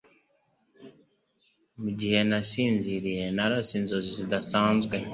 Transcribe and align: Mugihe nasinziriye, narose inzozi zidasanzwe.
Mugihe 1.81 2.19
nasinziriye, 2.29 3.25
narose 3.35 3.71
inzozi 3.79 4.09
zidasanzwe. 4.17 4.95